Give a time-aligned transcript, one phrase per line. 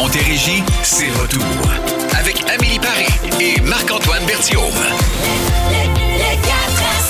[0.00, 1.42] Montérégie, c'est retour.
[2.18, 3.06] Avec Amélie Paris
[3.38, 4.62] et Marc-Antoine Berthiaume.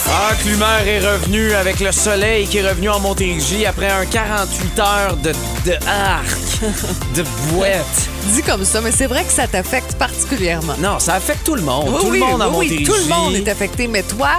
[0.09, 4.79] Ah, Clumer est revenu avec le soleil qui est revenu en Montérégie après un 48
[4.81, 5.31] heures de,
[5.67, 6.27] de arc,
[7.15, 7.23] de
[7.53, 8.09] bouette.
[8.35, 10.75] Dit comme ça, mais c'est vrai que ça t'affecte particulièrement.
[10.81, 11.91] Non, ça affecte tout le monde.
[11.91, 12.85] Oui, tout oui, le monde en oui, oui, Montérégie.
[12.85, 14.31] tout le monde est affecté, mais toi,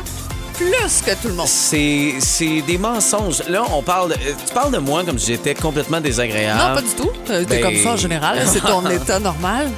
[0.70, 1.48] plus que tout le monde.
[1.48, 3.44] C'est, c'est des mensonges.
[3.48, 4.10] Là, on parle.
[4.10, 6.60] de- euh, tu parles de moi comme si j'étais complètement désagréable.
[6.60, 7.10] Non, pas du tout.
[7.30, 8.40] Euh, T'es Ben- comme ça en général.
[8.46, 9.70] C'est ton état normal.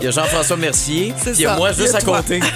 [0.00, 2.40] Il y a Jean-François Mercier, C'est il y a moi juste à côté.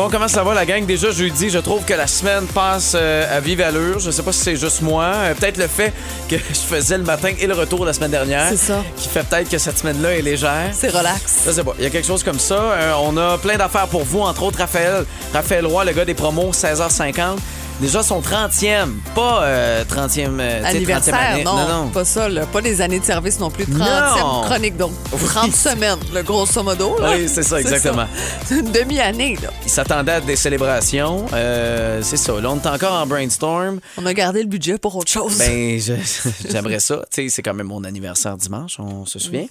[0.00, 0.86] Bon, comment ça va la gang?
[0.86, 3.98] Déjà jeudi, je trouve que la semaine passe euh, à vive allure.
[3.98, 5.04] Je sais pas si c'est juste moi.
[5.04, 5.92] Euh, peut-être le fait
[6.26, 8.48] que je faisais le matin et le retour la semaine dernière.
[8.48, 8.82] C'est ça.
[8.96, 10.70] Qui fait peut-être que cette semaine-là est légère.
[10.72, 11.42] C'est relax.
[11.44, 11.74] Je sais pas.
[11.76, 12.54] Il y a quelque chose comme ça.
[12.54, 15.04] Euh, on a plein d'affaires pour vous, entre autres Raphaël.
[15.34, 17.36] Raphaël Roy, le gars des promos, 16h50.
[17.80, 21.44] Déjà son 30e, pas euh, 30e, euh, 30e Anniversaire, année.
[21.44, 21.88] non, non, non.
[21.88, 22.28] pas ça.
[22.28, 22.44] là.
[22.46, 23.64] Pas des années de service non plus.
[23.64, 23.78] 30e
[24.18, 24.42] Non.
[24.42, 26.96] chronique, donc 30 semaines, le grosso modo.
[27.00, 27.12] là.
[27.16, 28.06] Oui, c'est ça, exactement.
[28.44, 29.38] C'est une demi-année.
[29.42, 29.48] là.
[29.64, 31.24] Il s'attendait à des célébrations.
[31.32, 32.38] Euh, c'est ça.
[32.40, 33.80] Là, on est encore en brainstorm.
[33.96, 35.38] On a gardé le budget pour autre chose.
[35.38, 35.94] Ben, je-
[36.50, 36.96] j'aimerais ça.
[37.10, 39.46] Tu sais, c'est quand même mon anniversaire dimanche, on se souvient.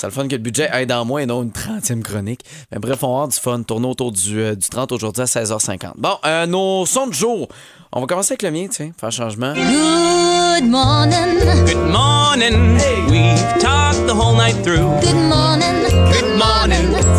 [0.00, 2.40] C'est le fun que le budget aide en moins et non une 30e chronique.
[2.72, 3.62] Mais bref, on va avoir du fun.
[3.62, 5.92] Tourner autour du, euh, du 30 aujourd'hui à 16h50.
[5.98, 7.48] Bon, euh, nos sons de jour.
[7.92, 9.52] On va commencer avec le mien, tiens, faire changement.
[9.52, 11.38] Good morning.
[11.66, 12.78] Good morning.
[13.10, 14.88] We've talked the whole night through.
[15.02, 15.84] Good morning.
[16.12, 17.09] Good morning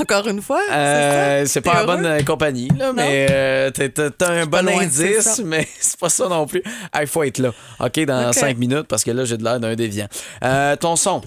[0.00, 0.60] encore une fois.
[0.70, 1.96] Euh, c'est T'es pas en heureux?
[1.96, 6.28] bonne euh, compagnie, là, mais euh, t'as- un bon loin, indice, mais c'est pas ça
[6.28, 6.62] non plus.
[7.00, 9.74] Il faut être là, OK, dans cinq minutes, parce que là, j'ai de l'air d'un
[9.74, 10.08] déviant.
[10.44, 11.22] Euh, ton son.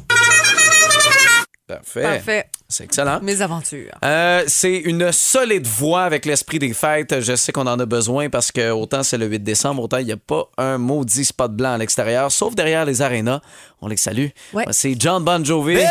[1.68, 2.02] Parfait.
[2.02, 2.46] Parfait.
[2.68, 3.20] C'est excellent.
[3.22, 3.92] Mes aventures.
[4.04, 7.22] Euh, c'est une solide voix avec l'esprit des fêtes.
[7.22, 10.06] Je sais qu'on en a besoin parce que autant c'est le 8 décembre, autant il
[10.06, 13.40] n'y a pas un maudit spot blanc à l'extérieur, sauf derrière les arénas.
[13.82, 14.28] On les salue.
[14.54, 14.66] Ouais.
[14.72, 15.76] C'est John Bon Jovi.
[15.76, 15.82] Ma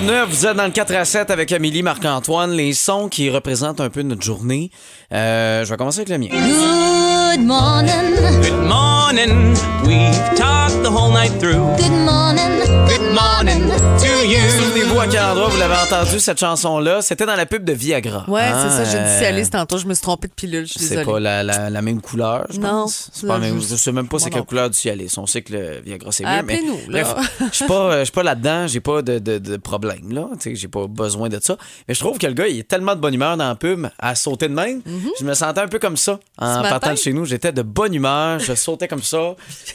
[0.00, 2.52] vous êtes dans le 4 à 7 avec Amélie Marc-Antoine.
[2.52, 4.70] Les sons qui représentent un peu notre journée.
[5.12, 6.28] Euh, je vais commencer avec le mien.
[6.30, 8.14] Good morning.
[8.40, 9.54] Good morning.
[9.84, 11.76] We've talked the whole night through.
[11.76, 12.60] Good morning.
[12.88, 13.68] Good morning
[13.98, 14.38] to you.
[14.58, 17.02] Souvenez-vous à quel endroit vous l'avez entendu cette chanson-là?
[17.02, 18.24] C'était dans la pub de Viagra.
[18.28, 18.90] Ouais, Hein, c'est ça.
[18.90, 19.78] J'ai dit Cialis tantôt.
[19.78, 20.66] Je me suis trompée de pilule.
[20.66, 21.04] Je suis C'est désolée.
[21.12, 23.10] pas la, la- la même couleur, je Non, pense.
[23.12, 25.12] C'est pas la même, je- sais même pas c'est quelle couleur du Cialis.
[25.18, 26.42] On sait que le Viagra, c'est mieux.
[26.44, 27.02] Mais là.
[27.14, 27.14] bref,
[27.50, 28.66] je suis pas, euh, je suis pas là-dedans.
[28.66, 30.26] J'ai pas de, de- de problème, là.
[30.34, 31.56] Tu sais, j'ai pas besoin de ça.
[31.88, 33.86] Mais je trouve que le gars, il est tellement de bonne humeur dans la pub
[33.98, 34.82] à sauter de même.
[35.18, 36.18] Je me sentais un peu comme ça.
[36.38, 36.48] En.
[36.56, 36.92] Ce partant matin?
[36.94, 38.38] de chez nous, j'étais de bonne humeur.
[38.38, 39.34] Je sautais comme ça.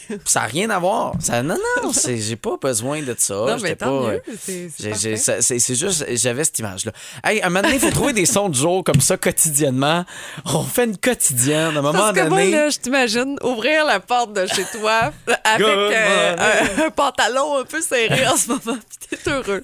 [0.10, 1.14] Puis ça n'a rien à voir.
[1.20, 3.27] Ça, non, non, c'est- j'ai pas besoin de ça.
[3.34, 4.22] Non, J'étais mais pas, tant euh, mieux.
[4.40, 6.92] C'est- c'est ça- juste, j'avais cette image-là.
[7.24, 10.06] Hey, un moment donné, il faut trouver des sons de jour comme ça quotidiennement.
[10.46, 11.76] On fait une quotidienne.
[11.76, 12.52] À un moment Parce que moi, donné.
[12.52, 15.12] là, je t'imagine ouvrir la porte de chez toi
[15.44, 18.78] avec euh, un, un pantalon un peu serré en ce moment.
[19.00, 19.64] Puis t'es heureux.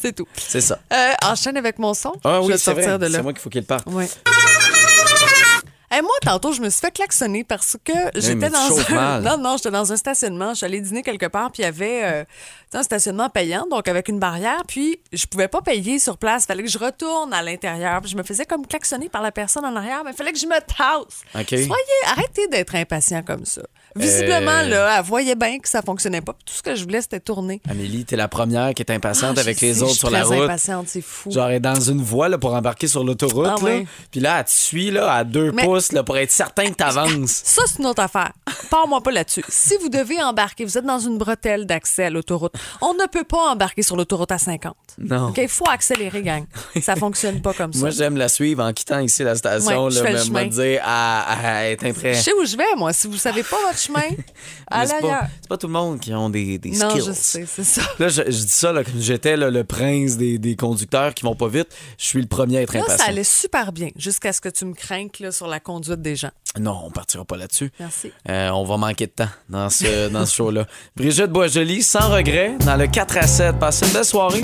[0.00, 0.26] C'est tout.
[0.36, 0.78] C'est ça.
[0.92, 2.12] Euh, enchaîne avec mon son.
[2.24, 2.58] Ah je oui, vais vrai.
[2.58, 3.12] sortir de là.
[3.18, 3.86] C'est moi qu'il faut qu'il parte.
[3.86, 4.08] Ouais.
[5.92, 8.94] Hey, moi, tantôt, je me suis fait klaxonner parce que j'étais dans un...
[8.94, 9.22] mal.
[9.24, 10.50] Non, non, j'étais dans un stationnement.
[10.50, 12.24] Je suis allée dîner quelque part, puis il y avait euh,
[12.74, 16.46] un stationnement payant, donc avec une barrière, puis je pouvais pas payer sur place.
[16.46, 18.00] fallait que je retourne à l'intérieur.
[18.02, 20.38] Puis je me faisais comme klaxonner par la personne en arrière, mais il fallait que
[20.38, 21.22] je me tasse.
[21.56, 21.66] Soyez,
[22.06, 23.62] arrêtez d'être impatient comme ça.
[23.96, 24.68] Visiblement, Euh.
[24.68, 26.32] là, elle voyait bien que ça fonctionnait pas.
[26.32, 27.60] Puis tout ce que je voulais, c'était tourner.
[27.68, 29.98] Amélie, t'es la première qui est impatiente Ah, avec je les sais, autres je suis
[30.00, 30.44] sur la route.
[30.44, 31.30] impatiente, c'est fou.
[31.30, 33.48] Genre, elle est dans une voie là, pour embarquer sur l'autoroute.
[33.50, 33.80] Ah là.
[34.10, 36.74] Puis là, elle te suit là, à deux Mais- pouces là, pour être certain que
[36.74, 37.30] t'avances.
[37.44, 38.32] Ça, c'est une autre affaire.
[38.70, 39.44] Parle-moi pas là-dessus.
[39.48, 43.24] Si vous devez embarquer, vous êtes dans une bretelle d'accès à l'autoroute, on ne peut
[43.24, 44.76] pas embarquer sur l'autoroute à 50.
[44.98, 45.28] Non.
[45.30, 46.44] OK, il faut accélérer, gang.
[46.82, 47.80] Ça fonctionne pas comme ça.
[47.80, 49.86] Moi, j'aime la suivre en quittant ici la station.
[49.86, 50.44] Ouais, je fais le me, chemin.
[50.44, 52.92] me dire à, à être je impré- sais où je vais, moi.
[52.92, 54.00] Si vous savez pas votre chemin,
[54.86, 57.04] c'est pas, pas tout le monde qui ont des, des Non, skills.
[57.06, 57.82] je sais, c'est ça.
[57.98, 61.34] Là, je, je dis ça là, comme j'étais le prince des, des conducteurs qui vont
[61.34, 61.68] pas vite.
[61.98, 62.98] Je suis le premier à être Là, impatient.
[62.98, 66.16] ça allait super bien jusqu'à ce que tu me craignes là, sur la conduite des
[66.16, 66.30] gens.
[66.58, 67.70] Non, on partira pas là-dessus.
[67.78, 68.10] Merci.
[68.28, 70.66] Euh, on va manquer de temps dans ce, dans ce show-là.
[70.96, 73.58] Brigitte Boisjoli, sans regret, dans le 4 à 7.
[73.58, 74.40] Passez une belle soirée.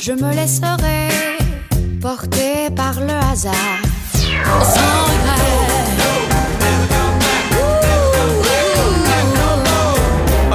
[0.00, 1.08] Je me laisserai
[2.00, 3.54] porter par le hasard.
[4.14, 5.71] Sans regret.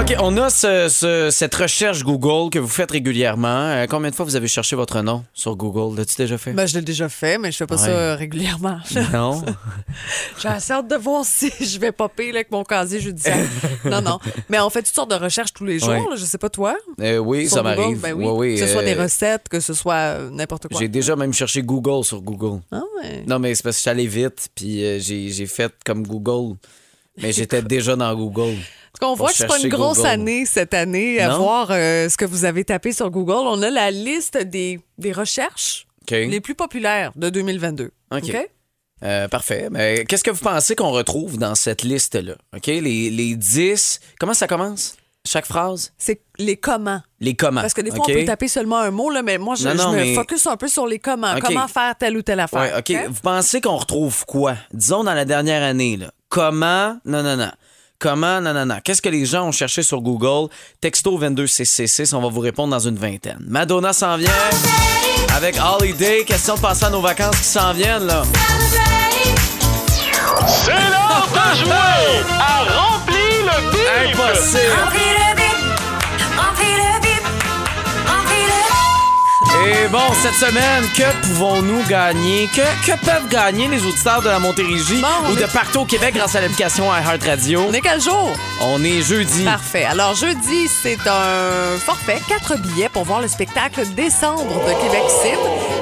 [0.09, 3.47] OK, on a ce- ce- cette recherche Google que vous faites régulièrement.
[3.71, 5.97] Euh, combien de fois vous avez cherché votre nom sur Google?
[5.97, 6.53] L'as-tu déjà fait?
[6.53, 7.87] Ben, je l'ai déjà fait, mais je fais pas Ouais.
[7.87, 8.77] ça régulièrement.
[9.13, 9.43] non?
[10.41, 13.45] J'ai assez hâte de voir si je vais popper là, avec mon casier judiciaire.
[13.83, 14.19] non, non.
[14.47, 15.89] Mais on fait toutes sortes de recherches tous les jours.
[15.89, 15.99] Ouais.
[16.09, 16.77] là, je sais pas toi.
[17.01, 17.99] Euh, oui, Sur ça m'arrive.
[17.99, 18.25] ben oui.
[18.25, 20.79] Ouais, oui, que ce soit euh, des recettes, que ce soit euh, n'importe quoi.
[20.79, 22.61] J'ai déjà même cherché Google sur Google.
[22.71, 23.23] Ah ouais.
[23.27, 26.55] Non, mais c'est parce que je suis allé vite, puis euh, j'ai fait comme Google.
[27.19, 28.55] Mais j'étais déjà dans Google.
[28.99, 30.09] Pour voit que c'est pas une grosse Google.
[30.09, 33.33] année cette année à voir euh, ce que vous avez tapé sur Google.
[33.47, 37.91] On a la liste des, des recherches les plus populaires de 2022.
[38.11, 38.37] OK.
[39.03, 39.67] Euh, parfait.
[39.71, 42.33] Mais qu'est-ce que vous pensez qu'on retrouve dans cette liste-là?
[42.55, 42.65] OK?
[42.67, 43.99] Les, les 10.
[44.19, 44.95] Comment ça commence?
[45.27, 45.91] Chaque phrase?
[45.97, 47.01] C'est les comment.
[47.19, 47.59] Les comment.
[47.61, 49.73] Parce que des fois, on peut taper seulement un mot, là, mais moi, je, Non,
[49.73, 51.35] je non, me mais- focus un peu sur les comment.
[51.41, 52.61] Comment faire telle ou telle affaire.
[52.61, 53.09] Ouais, OK?
[53.09, 54.55] Vous pensez qu'on retrouve quoi?
[54.73, 56.11] Disons dans la dernière année, là.
[56.29, 56.97] Comment?
[57.05, 57.51] Non, non, non.
[57.99, 58.41] Comment?
[58.41, 58.79] Non.
[58.83, 60.49] Qu'est-ce que les gens ont cherché sur Google?
[60.81, 63.43] Texto 22CC6, on va vous répondre dans une vingtaine.
[63.47, 64.29] Madonna s'en vient
[65.35, 66.23] avec Holiday.
[66.23, 68.23] Question de passer à nos vacances qui s'en viennent, là.
[70.47, 74.19] C'est l'heure de jouer à Remplir le bip!
[74.19, 75.36] Impossible!
[79.65, 82.47] Et bon, cette semaine, que pouvons-nous gagner?
[82.53, 85.85] Que, que peuvent gagner les auditeurs de la Montérégie Bon, ou de est- partout au
[85.85, 87.65] Québec grâce à l'application iHeartRadio?
[87.67, 88.31] On est quel jour?
[88.61, 89.43] On est jeudi.
[89.43, 89.83] Parfait.
[89.85, 95.37] Alors, jeudi, c'est un forfait, quatre billets pour voir le spectacle Décembre de Québec City.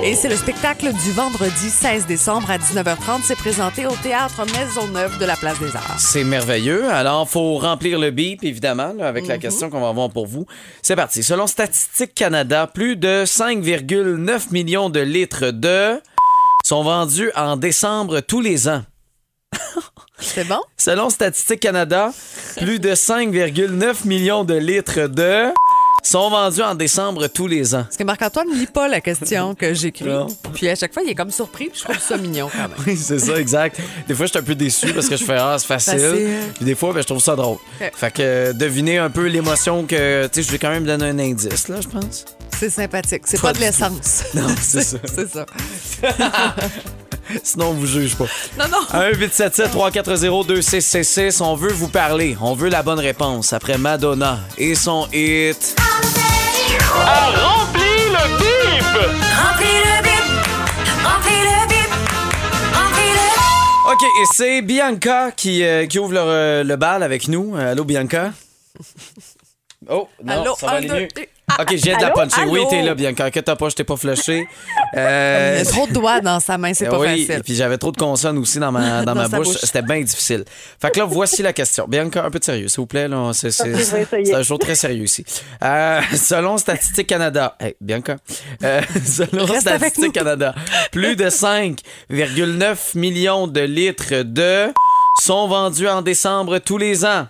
[0.05, 3.21] Et c'est le spectacle du vendredi 16 décembre à 19h30.
[3.23, 5.95] C'est présenté au Théâtre Maisonneuve de la Place des Arts.
[5.99, 6.87] C'est merveilleux.
[6.91, 9.29] Alors, faut remplir le bip, évidemment, là, avec Mhm.
[9.29, 10.45] la question qu'on va avoir pour vous.
[10.83, 11.23] C'est parti.
[11.23, 15.99] Selon Statistique Canada, plus de 5,9 millions de litres de
[16.63, 18.83] sont vendus en décembre tous les ans.
[20.19, 20.59] C'est bon?
[20.77, 22.11] Selon Statistique Canada,
[22.57, 25.51] plus de 5,9 millions de litres de
[26.09, 27.83] sont vendus en décembre tous les ans.
[27.83, 30.09] Parce que Marc-Antoine ne lit pas la question que j'écris.
[30.53, 31.69] Puis à chaque fois, il est comme surpris.
[31.69, 32.77] Puis je trouve ça mignon quand même.
[32.85, 33.79] Oui, c'est ça, exact.
[34.07, 35.99] Des fois, je suis un peu déçu parce que je fais Ah, c'est facile.
[35.99, 36.27] Facile.
[36.55, 37.57] Puis des fois, ben, je trouve ça drôle.
[37.93, 40.27] Fait que euh, devinez un peu l'émotion que.
[40.27, 42.25] Tu sais, je vais quand même donner un indice, là, je pense.
[42.57, 43.23] C'est sympathique.
[43.25, 44.23] C'est Pas pas de l'essence.
[44.33, 44.97] Non, c'est ça.
[45.13, 45.45] C'est ça.
[47.43, 48.25] Sinon, on vous juge pas.
[48.57, 48.81] Non, non.
[49.11, 51.41] 1-877-340-2666.
[51.43, 52.35] On veut vous parler.
[52.41, 55.75] On veut la bonne réponse après Madonna et son hit.
[56.93, 58.45] À Remplir le bip!
[63.87, 67.55] OK, et c'est Bianca qui, euh, qui ouvre le, euh, le bal avec nous.
[67.55, 68.31] Euh, Allô, Bianca?
[69.87, 71.07] Oh, non, Allô, ça va un, aller deux, mieux.
[71.19, 72.15] et- OK, je viens de la Allô?
[72.21, 72.45] puncher.
[72.47, 73.29] Oui, t'es là, Bianca.
[73.31, 74.39] Que t'as pas, je t'ai pas flushé.
[74.93, 77.43] Il Euh, y a trop de doigts dans sa main, c'est pas oui, et facile.
[77.43, 79.47] puis j'avais trop de consonnes aussi dans ma, dans Dans ma bouche.
[79.47, 79.57] bouche.
[79.61, 80.43] C'était bien difficile.
[80.81, 81.85] Fait que là, voici la question.
[81.87, 83.07] Bianca, un peu de sérieux, s'il vous plaît.
[83.07, 83.31] Là.
[83.33, 83.49] C'est,
[84.33, 85.23] un show très sérieux ici.
[85.63, 88.17] Euh, selon Statistique Canada, hey, Bianca,
[88.63, 90.13] euh, selon Reste Statistique.
[90.13, 90.55] Canada,
[90.91, 94.71] plus de 5,9 millions de litres de
[95.21, 97.27] sont vendus en décembre tous les ans.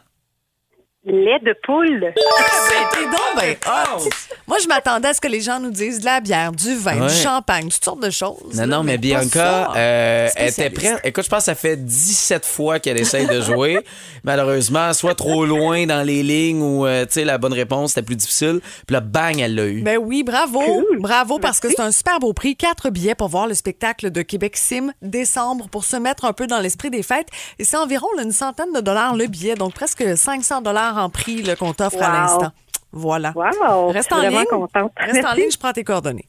[1.06, 2.14] Lait de poule.
[2.16, 4.10] T'es donc ben hot.
[4.48, 7.02] Moi, je m'attendais à ce que les gens nous disent de la bière, du vin,
[7.02, 7.08] Ouais.
[7.08, 8.38] du champagne, toutes sortes de choses.
[8.54, 11.00] Non, là, non, mais, pas Bianca, euh, elle était prête.
[11.04, 13.80] Écoute, je pense que ça fait 17 fois qu'elle essaye de jouer.
[14.24, 18.06] Malheureusement, soit trop loin dans les lignes ou, euh, tu sais, la bonne réponse, c'était
[18.06, 18.60] plus difficile.
[18.88, 19.82] Puis là, bang, elle l'a eu.
[19.82, 20.60] Ben oui, bravo.
[20.62, 21.00] Cool.
[21.00, 22.56] Bravo parce que c'est un super beau prix.
[22.56, 26.48] Quatre billets pour voir le spectacle de Québec Sim décembre pour se mettre un peu
[26.48, 27.28] dans l'esprit des fêtes.
[27.60, 31.10] Et c'est environ là, une centaine de dollars le billet, donc presque 500 dollars en
[31.10, 32.52] prix là, qu'on t'offre à l'instant.
[32.92, 33.34] Voilà.
[33.36, 33.90] Wow.
[33.92, 34.48] Reste je en suis vraiment ligne.
[34.50, 34.92] contente.
[34.98, 36.28] Reste en ligne, je prends tes coordonnées.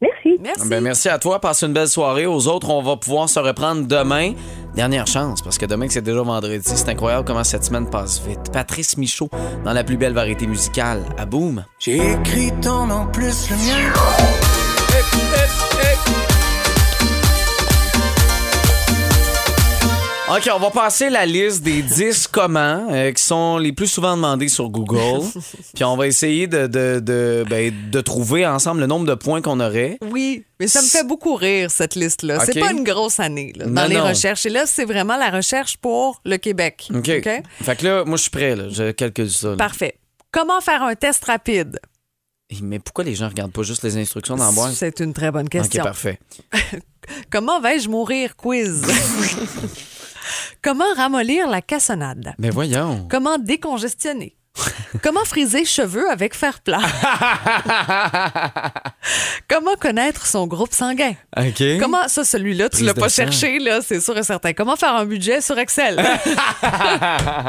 [0.00, 0.38] Merci.
[0.40, 0.68] Merci.
[0.68, 1.40] Ben, merci à toi.
[1.40, 2.24] Passe une belle soirée.
[2.26, 4.32] Aux autres, on va pouvoir se reprendre demain.
[4.76, 6.62] Dernière chance, parce que demain, c'est déjà vendredi.
[6.64, 8.52] C'est incroyable comment cette semaine passe vite.
[8.52, 9.28] Patrice Michaud,
[9.64, 11.64] dans la plus belle variété musicale, à Boom.
[11.80, 13.92] J'ai écrit ton nom plus le mien.
[20.30, 24.14] OK, on va passer la liste des 10 comment euh, qui sont les plus souvent
[24.16, 25.24] demandés sur Google.
[25.74, 29.40] Puis on va essayer de, de, de, ben, de trouver ensemble le nombre de points
[29.40, 29.98] qu'on aurait.
[30.10, 32.40] Oui, mais ça me fait beaucoup rire, cette liste-là.
[32.44, 32.60] C'est OK.
[32.66, 34.08] pas une grosse année là, dans Non, les non.
[34.08, 34.44] recherches.
[34.44, 36.88] Et là, c'est vraiment la recherche pour le Québec.
[36.94, 37.06] OK.
[37.06, 38.54] Fait que là, moi, je suis prêt.
[38.54, 38.64] Là.
[38.68, 39.50] Je calcule ça.
[39.50, 39.56] là.
[39.56, 39.98] Parfait.
[40.30, 41.80] Comment faire un test rapide?
[42.62, 44.72] Mais pourquoi les gens regardent pas juste les instructions dans la boîte?
[44.74, 45.82] C'est une très bonne OK, question.
[45.84, 46.18] parfait.
[47.30, 48.36] Comment vais-je mourir?
[48.36, 48.82] Quiz.
[50.62, 52.34] Comment ramollir la cassonade?
[52.38, 53.06] Mais voyons.
[53.10, 54.37] Comment décongestionner?
[55.02, 56.80] Comment friser cheveux avec fer plat?
[59.48, 61.12] Comment connaître son groupe sanguin?
[61.78, 63.22] Comment, ça, celui-là, tu l'as pas sang.
[63.22, 64.52] cherché, là, c'est sûr et certain.
[64.52, 65.96] Comment faire un budget sur Excel?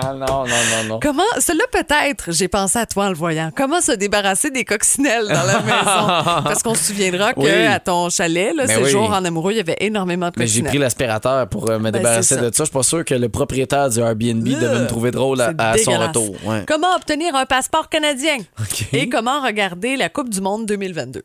[0.03, 0.99] non, non, non, non.
[1.01, 3.51] Comment, celui-là peut-être, j'ai pensé à toi en le voyant.
[3.55, 6.43] Comment se débarrasser des coccinelles dans la maison?
[6.43, 7.65] Parce qu'on se souviendra que Oui.
[7.65, 8.89] à ton chalet, là, Mais ces oui.
[8.91, 10.69] jours en amoureux, il y avait énormément de Mais j'ai coccinelles.
[10.69, 12.49] pris l'aspirateur pour euh, me Ben, débarrasser de ça.
[12.59, 15.97] Je suis pas sûr que le propriétaire du Airbnb devait me trouver drôle à, son
[15.97, 16.35] retour.
[16.45, 16.63] Ouais.
[16.67, 18.37] Comment obtenir un passeport canadien?
[18.93, 21.23] Et comment regarder la Coupe du Monde 2022?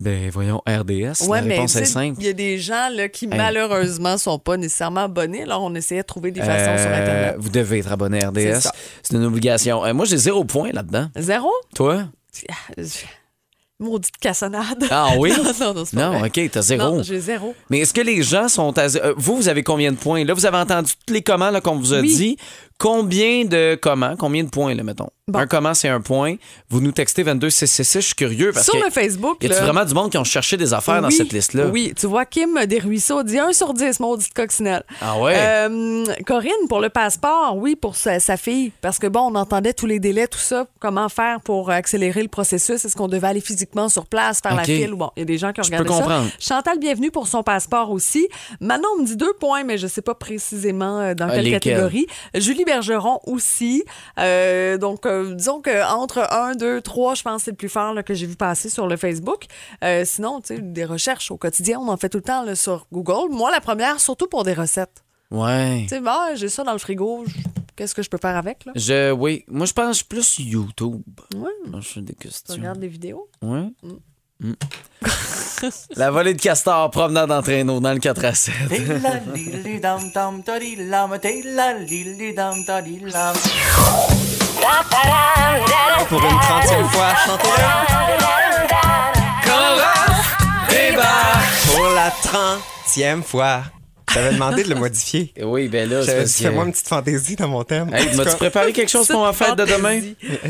[0.00, 2.16] Ben voyons, RDS, Ouais, la mais réponse est simple.
[2.20, 3.30] il y a des gens là, qui Hey.
[3.36, 5.44] malheureusement sont pas nécessairement abonnés.
[5.44, 7.36] Alors on essayait de trouver des façons sur Euh, Internet.
[7.38, 8.68] vous devez être abonné à RDS.
[9.02, 9.84] C'est une obligation.
[9.84, 11.08] Euh, moi, j'ai zéro point là-dedans.
[11.16, 11.48] Zéro?
[11.76, 12.06] Toi?
[13.80, 14.84] Maudite cassonade.
[14.90, 15.30] Ah oui?
[15.36, 16.28] non, non, non, c'est pas Non, vrai.
[16.28, 17.02] OK, t'as zéro.
[17.02, 17.54] J'ai zéro.
[17.70, 18.82] Mais est-ce que les gens sont à...
[18.96, 20.24] euh, Vous, vous avez combien de points?
[20.24, 22.14] Là, vous avez entendu tous les comment là, qu'on vous a Oui.
[22.16, 22.36] dit.
[22.84, 24.14] Combien de comment?
[24.18, 25.08] Combien de points, là, mettons?
[25.26, 25.38] Bon.
[25.38, 26.34] Un comment, c'est un point.
[26.68, 28.00] Vous nous textez 22666.
[28.00, 28.84] Je suis curieux parce Sur que...
[28.84, 31.32] le Facebook, Y a-tu là, vraiment du monde qui ont cherché des affaires dans cette
[31.32, 31.68] liste-là?
[31.72, 34.82] Oui, tu vois, Kim Desruisseaux dit 1 sur 10, maudite coccinelle.
[35.00, 35.32] Ah ouais?
[35.34, 38.70] Euh, Corinne, pour le passeport, oui, pour sa, sa fille.
[38.82, 40.66] Parce que bon, on entendait tous les délais, tout ça.
[40.78, 42.84] Comment faire pour accélérer le processus?
[42.84, 44.90] Est-ce qu'on devait aller physiquement sur place, faire la file?
[44.92, 46.28] Bon, il y a des gens qui ont Je regardé peux comprendre.
[46.38, 46.56] ça.
[46.56, 48.28] Chantal, bienvenue pour son passeport aussi.
[48.60, 52.06] Manon me dit deux points, mais je sais pas précisément euh, dans Euh, quelle catégorie.
[52.34, 53.84] Julie Bergeron aussi.
[54.18, 57.94] Euh, donc, euh, disons qu'entre 1, 2, 3, je pense que c'est le plus fort
[57.94, 59.44] là, que j'ai vu passer sur le Facebook.
[59.82, 62.54] Euh, sinon, tu sais, des recherches au quotidien, on en fait tout le temps là,
[62.54, 63.30] sur Google.
[63.32, 65.02] Moi, la première, surtout pour des recettes.
[65.30, 65.82] Ouais.
[65.82, 67.34] Tu sais, bah, j'ai ça dans le frigo, je-
[67.76, 68.64] qu'est-ce que je peux faire avec?
[68.66, 68.72] Là?
[68.74, 69.44] Je, oui.
[69.48, 71.02] Moi, je pense plus YouTube.
[71.34, 71.50] Moi,
[71.80, 72.54] je fais des Tu questions.
[72.54, 73.28] regardes des vidéos?
[73.42, 73.70] Ouais.
[73.82, 73.92] Mm.
[75.96, 78.54] La volée de castor promenant dans traîneau dans le 4 à 7.
[86.08, 87.64] Pour une trentième fois, chantez-le.
[91.74, 93.62] Pour la trentième fois.
[94.14, 95.32] J'avais demandé de le modifier.
[95.42, 96.42] Oui, ben là, c'est parce que...
[96.44, 97.92] fais-moi une petite fantaisie dans mon thème.
[97.92, 100.00] Hey, m'as-tu cas, préparé quelque chose pour ma fête de demain?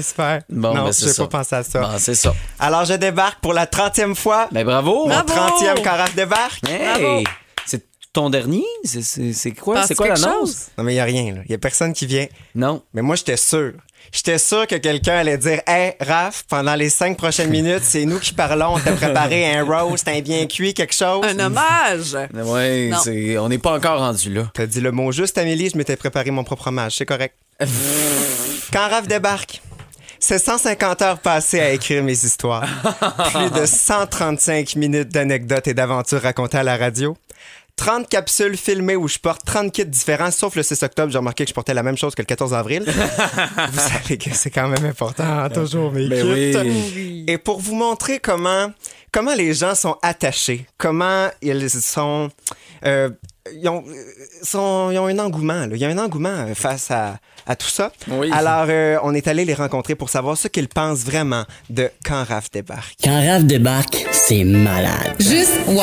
[0.01, 0.43] Super.
[0.49, 1.27] Bon, non, ben, je ça.
[1.27, 1.81] pas pensé à ça.
[1.81, 2.35] Bon, c'est ça.
[2.59, 4.49] Alors, je débarque pour la trentième fois.
[4.53, 5.07] Ben bravo!
[5.09, 5.33] Mon Bravo!
[5.33, 6.69] 30e carafe débarque.
[6.69, 7.25] Hey!
[7.67, 8.65] C'est ton dernier?
[8.85, 9.85] C'est- quoi?
[9.97, 10.21] Quoi l'annonce?
[10.41, 10.57] chose?
[10.79, 11.35] Non, mais il n'y a rien.
[11.35, 11.41] là.
[11.45, 12.27] Il n'y a personne qui vient.
[12.55, 12.83] Non.
[12.93, 13.73] Mais moi, j'étais sûr.
[14.13, 18.19] J'étais sûr que quelqu'un allait dire Hey, Raph, pendant les cinq prochaines minutes, c'est nous
[18.21, 18.75] qui parlons.
[18.75, 21.25] On t'a préparé un roast, un bien cuit, quelque chose.
[21.25, 22.17] Un hommage!
[23.03, 24.51] C'est- on n'est pas encore rendu là.
[24.55, 26.97] T'as dit le mot juste, Amélie, je m'étais préparé mon propre hommage.
[26.97, 27.35] C'est correct.
[28.73, 29.61] Quand Raph débarque,
[30.19, 32.67] c'est 150 heures passées à écrire mes histoires.
[33.33, 37.17] Plus de 135 minutes d'anecdotes et d'aventures racontées à la radio.
[37.77, 41.45] 30 capsules filmées où je porte 30 kits différents, sauf le 6 octobre, j'ai remarqué
[41.45, 42.85] que je portais la même chose que le 14 avril.
[42.87, 46.59] vous savez que c'est quand même important, hein, toujours mes Ben kits.
[46.95, 47.25] oui.
[47.27, 48.73] Et pour vous montrer comment,
[49.13, 52.31] comment les gens sont attachés, comment ils sont,
[52.85, 53.11] euh,
[53.53, 53.93] ils ont, euh,
[54.43, 55.67] sont- ils ont un engouement.
[55.67, 55.69] là.
[55.73, 57.93] Il y a un engouement euh, face à, à tout ça.
[58.09, 58.31] Oui.
[58.33, 62.25] Alors, euh, on est allé les rencontrer pour savoir ce qu'ils pensent vraiment de quand
[62.25, 62.95] Raph débarque.
[63.05, 65.15] Quand Raph débarque, c'est malade.
[65.21, 65.83] Juste, wow!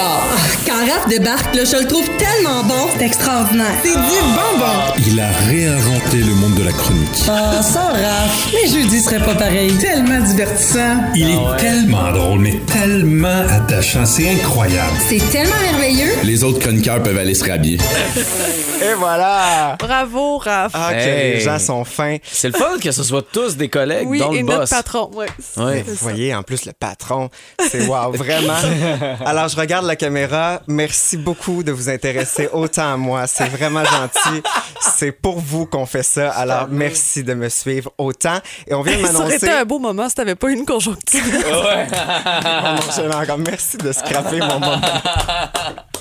[0.66, 2.88] Quand Raph débarque, là, je le trouve tellement bon.
[2.98, 3.68] C'est extraordinaire.
[3.84, 4.94] C'est du bonbon.
[5.08, 7.24] Il a réinventé le monde de la chronique.
[7.30, 9.74] Ah, sans Raph, mes jeudis seraient pas pareils.
[9.78, 10.98] Tellement divertissant.
[11.16, 14.06] Il est tellement drôle, mais tellement attachant.
[14.08, 14.94] C'est incroyable.
[15.08, 16.12] C'est tellement merveilleux.
[16.24, 17.44] Les autres chroniqueurs peuvent aller se
[18.84, 19.76] Et voilà!
[19.80, 20.72] Bravo, Raph!
[20.76, 21.34] Ah, que Hey.
[21.36, 22.18] les gens sont fins.
[22.24, 24.70] C'est le fun que ce soit tous des collègues, oui, dont et le notre boss.
[24.70, 25.12] patron.
[25.14, 25.28] Ouais,
[25.58, 25.84] Ouais.
[25.86, 27.30] Vous voyez, en plus, le patron,
[27.70, 28.54] c'est wow, vraiment.
[29.26, 30.62] Alors, je regarde la caméra.
[30.68, 33.28] Merci beaucoup de vous intéresser autant à moi.
[33.28, 34.42] C'est vraiment gentil.
[34.80, 36.32] C'est pour vous qu'on fait ça.
[36.32, 38.40] Alors, merci de me suivre autant.
[38.68, 39.36] Et on vient de Ça aurait m'annoncer...
[39.46, 40.66] été un beau moment si t'avais pas eu une.
[40.70, 40.80] Oh
[43.02, 43.38] l'ai encore.
[43.38, 44.82] Merci de scraper mon moment.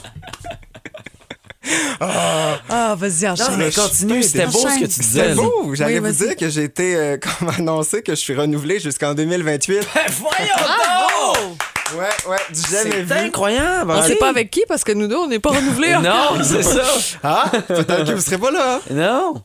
[2.00, 3.56] Ah, vas-y, Non, enchaîne.
[3.56, 5.28] mais continue, c'était beau ce que tu disais.
[5.28, 5.34] Là.
[5.34, 5.74] beau.
[5.74, 6.28] J'allais Oui, vous vas-y.
[6.28, 9.80] dire que j'ai été euh, comme annoncé que je suis renouvelé jusqu'en 2028.
[10.18, 11.56] Voyons Bravo!
[11.98, 13.06] Ouais, ouais, du jamais vu.
[13.08, 13.90] C'est incroyable.
[13.90, 14.04] On OK.
[14.06, 15.94] sait pas avec qui parce que nous deux, on n'est pas renouvelés.
[16.02, 16.82] Non, c'est ça.
[17.24, 18.80] Ah, peut-être que vous serez pas là.
[18.90, 19.42] Non.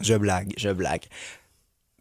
[0.00, 1.02] Je blague, je blague.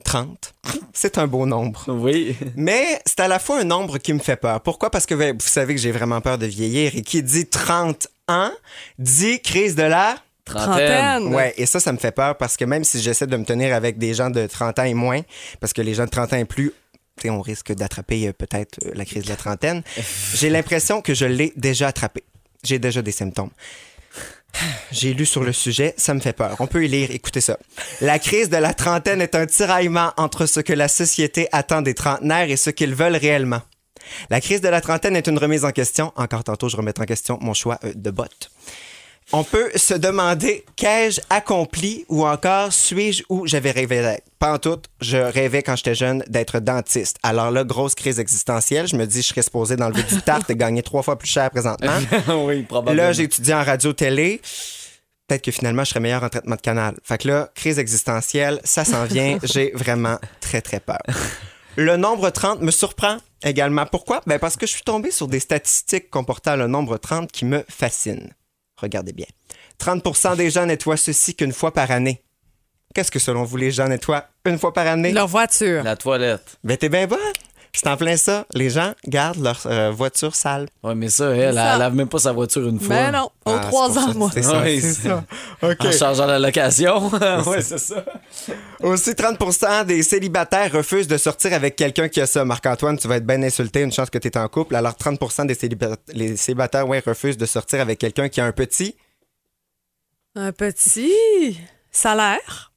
[0.05, 0.53] 30,
[0.93, 1.83] c'est un beau nombre.
[1.87, 2.35] Oui.
[2.55, 4.61] Mais c'est à la fois un nombre qui me fait peur.
[4.61, 4.89] Pourquoi?
[4.91, 8.07] Parce que ben, vous savez que j'ai vraiment peur de vieillir et qui dit 30
[8.27, 8.51] ans
[8.99, 10.17] dit crise de la...
[10.45, 11.33] Trentaine.
[11.33, 13.75] Ouais, et ça, ça me fait peur parce que même si j'essaie de me tenir
[13.75, 15.19] avec des gens de 30 ans et moins,
[15.59, 16.71] parce que les gens de 30 ans et plus,
[17.25, 19.83] on risque d'attraper euh, peut-être euh, la crise de la trentaine,
[20.33, 22.23] j'ai l'impression que je l'ai déjà attrapé.
[22.63, 23.51] J'ai déjà des symptômes.
[24.91, 26.55] J'ai lu sur le sujet, ça me fait peur.
[26.59, 27.57] On peut y lire, écoutez ça.
[28.01, 31.93] La crise de la trentaine est un tiraillement entre ce que la société attend des
[31.93, 33.61] trentenaires et ce qu'ils veulent réellement.
[34.29, 36.11] La crise de la trentaine est une remise en question.
[36.15, 38.51] Encore tantôt, je remettrai en question mon choix euh, de botte.
[39.33, 43.45] On peut se demander qu'ai-je accompli ou encore suis-je où?
[43.45, 44.23] J'avais rêvé d'être.
[44.61, 47.17] Tout, je rêvais quand j'étais jeune d'être dentiste.
[47.23, 50.55] Alors là, grosse crise existentielle, je me dis je serais supposé d'enlever du tarte et
[50.55, 51.97] gagner trois fois plus cher présentement.
[52.45, 53.07] oui, probablement.
[53.07, 54.39] Là, j'ai étudié en radio-télé.
[55.27, 56.95] Peut-être que finalement, je serais meilleur en traitement de canal.
[57.03, 59.39] Fait que là, crise existentielle, ça s'en vient.
[59.43, 61.01] j'ai vraiment très, très peur.
[61.75, 63.85] Le nombre 30 me surprend également.
[63.85, 64.21] Pourquoi?
[64.25, 67.63] Ben parce que je suis tombé sur des statistiques comportant le nombre 30 qui me
[67.69, 68.31] fascinent.
[68.77, 69.25] Regardez bien.
[69.79, 72.23] 30% des gens nettoient ceci qu'une fois par année.
[72.93, 75.11] Qu'est-ce que selon vous, les gens nettoient une fois par année?
[75.11, 75.83] Leur voiture.
[75.83, 76.57] La toilette.
[76.63, 77.19] Ben t'es bien bonne.
[77.79, 78.45] C'est en plein ça.
[78.55, 80.67] Les gens gardent leur euh, voiture sale.
[80.83, 81.77] Oui, mais ça, elle, elle, ça.
[81.77, 82.95] lave même pas sa voiture une fois.
[82.95, 84.31] Ben non, aux Ah, trois ans, moi.
[84.33, 85.23] C'est ça, Oui, c'est c'est- ça.
[85.61, 85.85] OK.
[85.85, 87.07] En changeant la location.
[87.45, 88.03] oui, c'est ça.
[88.81, 92.43] Aussi, 30% des célibataires refusent de sortir avec quelqu'un qui a ça.
[92.43, 94.75] Marc-Antoine, tu vas être bien insulté, une chance que tu es en couple.
[94.75, 98.51] Alors, 30% des célibat- les célibataires ouais, refusent de sortir avec quelqu'un qui a un
[98.53, 98.95] petit,
[100.35, 101.59] Un petit
[101.91, 102.71] salaire.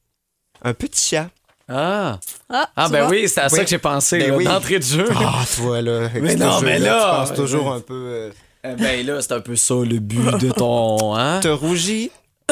[0.63, 1.29] un petit chat.
[1.73, 2.19] Ah.
[2.49, 3.11] Ah, Ah, ben vois?
[3.11, 4.45] oui, c'est à ça que j'ai pensé, Ben là, oui.
[4.45, 5.07] d'entrée de jeu.
[5.15, 6.09] Ah, toi, là.
[6.21, 7.95] Mais non, mais là, Tu penses toujours un peu.
[7.95, 8.31] euh,
[8.65, 11.15] Eh ben là, c'est un peu ça le but de ton.
[11.17, 11.39] Hein?
[11.41, 12.11] Te rougis.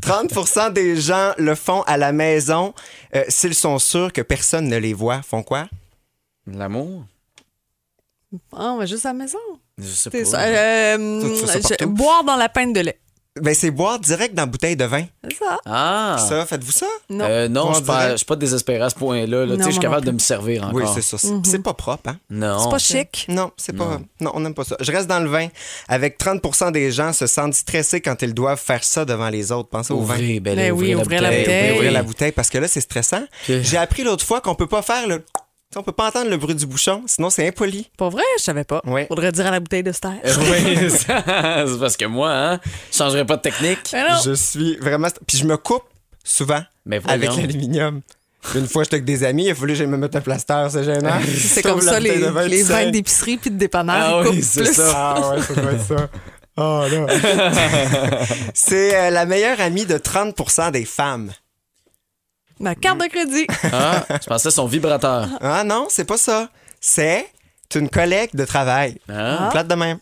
[0.00, 2.74] 30% des gens le font à la maison
[3.14, 5.22] euh, s'ils sont sûrs que personne ne les voit.
[5.22, 5.68] Font quoi?
[6.46, 7.04] L'amour?
[8.52, 9.38] Ah, mais juste à la maison.
[9.78, 10.24] Je sais pas.
[10.24, 10.40] ça.
[10.42, 12.98] Euh, je- boire dans la pinte de lait.
[13.40, 15.04] Ben, c'est boire direct dans la bouteille de vin.
[15.24, 15.58] C'est ça.
[15.66, 16.16] Ah.
[16.28, 16.86] Ça, faites-vous ça?
[17.10, 17.24] Non.
[17.28, 19.46] Euh, non, On je suis pas, dirait- je suis pas désespéré à ce point-là.
[19.46, 19.46] là.
[19.46, 20.74] Tu sais, Non, Je suis capable de me servir encore.
[20.74, 21.18] Oui, c'est ça.
[21.18, 22.16] C'est c'est pas propre, hein?
[22.30, 22.58] Non.
[22.64, 23.26] C'est pas chic?
[23.28, 24.00] Non, c'est pas.
[24.20, 24.76] Non, on n'aime pas ça.
[24.80, 25.48] Je reste dans le vin.
[25.88, 29.68] Avec 30% des gens se sentent stressés quand ils doivent faire ça devant les autres.
[29.68, 30.16] Pensez au vin.
[30.40, 31.72] Ben là, Ben oui, ouvrez ouvrez la bouteille.
[31.74, 33.22] ouvrir la bouteille parce que là, c'est stressant.
[33.48, 35.22] J'ai appris l'autre fois qu'on peut pas faire le.
[35.74, 37.90] On peut pas entendre le bruit du bouchon, sinon c'est impoli.
[37.98, 38.22] Pas vrai?
[38.38, 38.80] Je savais pas.
[38.86, 39.06] Ouais.
[39.08, 40.12] Faudrait dire à la bouteille de ster.
[40.24, 42.60] Oui, c'est parce que moi, hein,
[42.92, 43.94] je changerais pas de technique.
[44.24, 45.08] Je suis vraiment.
[45.26, 45.82] Puis je me coupe
[46.24, 47.14] souvent Mais voyons.
[47.32, 48.00] avec l'aluminium.
[48.54, 50.68] Une fois, j'étais avec des amis, il a fallu que j'aille me mettre un plaster,
[50.70, 51.18] c'est gênant.
[51.36, 53.96] C'est comme ça, les, vin, les vins d'épicerie puis de dépanneur.
[53.96, 54.74] Ah ils oui, coupent c'est plus.
[54.74, 54.92] ça.
[54.94, 56.08] Ah ouais, ça doit être ça.
[56.58, 57.06] Oh là.
[58.54, 61.32] c'est euh, la meilleure amie de 30% des femmes.
[62.60, 63.46] Ma carte de crédit.
[63.72, 65.28] Ah, je pensais son vibrateur.
[65.40, 66.48] Ah non, c'est pas ça.
[66.80, 67.26] C'est
[67.74, 68.98] une collègue de travail.
[69.08, 69.48] Ah.
[69.50, 69.98] Plate de même.